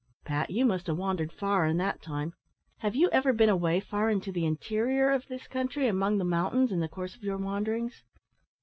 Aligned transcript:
Pat, 0.25 0.49
you 0.49 0.65
must 0.65 0.87
have 0.87 0.97
wandered 0.97 1.31
far 1.31 1.67
in 1.67 1.77
that 1.77 2.01
time. 2.01 2.33
Have 2.79 2.95
you 2.95 3.07
ever 3.11 3.31
been 3.31 3.49
away 3.49 3.79
far 3.79 4.09
into 4.09 4.31
the 4.31 4.47
interior 4.47 5.11
of 5.11 5.27
this 5.27 5.45
country, 5.47 5.87
among 5.87 6.17
the 6.17 6.25
mountains, 6.25 6.71
in 6.71 6.79
the 6.79 6.89
course 6.89 7.15
of 7.15 7.21
your 7.23 7.37
wanderings!" 7.37 8.01